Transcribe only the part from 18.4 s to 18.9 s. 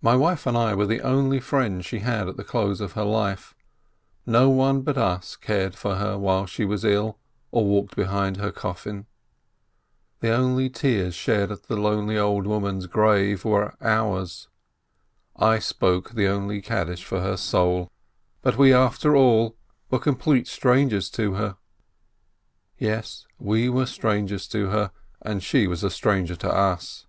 but we,